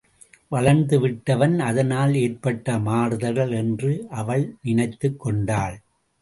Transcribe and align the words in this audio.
வளர்ந்து 0.47 0.99
விட்டவன் 0.99 1.59
அதனால் 1.59 2.13
ஏற்பட்ட 2.15 2.79
மாறுதல் 2.79 3.51
என்று 3.51 4.07
அவள் 4.09 4.55
நினைத்துக் 4.61 5.19
கொண்டாள். 5.19 5.77